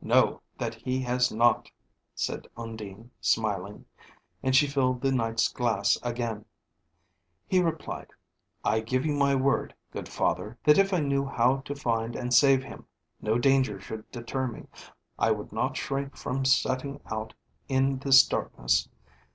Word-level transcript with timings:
"No, 0.00 0.40
that 0.56 0.74
he 0.74 1.02
has 1.02 1.30
not," 1.30 1.70
said 2.14 2.48
Undine, 2.56 3.10
smiling; 3.20 3.84
and 4.42 4.56
she 4.56 4.66
filled 4.66 5.02
the 5.02 5.12
Knight's 5.12 5.48
glass 5.48 5.98
again. 6.02 6.46
He 7.46 7.60
replied, 7.60 8.08
"I 8.64 8.80
give 8.80 9.04
you 9.04 9.12
my 9.12 9.34
word, 9.34 9.74
good 9.90 10.08
father, 10.08 10.56
that 10.64 10.78
if 10.78 10.94
I 10.94 11.00
knew 11.00 11.26
how 11.26 11.58
to 11.66 11.74
find 11.74 12.16
and 12.16 12.32
save 12.32 12.64
him, 12.64 12.86
no 13.20 13.36
danger 13.36 13.78
should 13.78 14.10
deter 14.10 14.46
me; 14.46 14.68
I 15.18 15.32
would 15.32 15.52
not 15.52 15.76
shrink 15.76 16.16
from 16.16 16.46
setting 16.46 17.02
out 17.10 17.34
in 17.68 17.98
this 17.98 18.26
darkness. 18.26 18.88